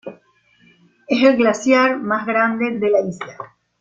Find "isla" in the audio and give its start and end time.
3.01-3.37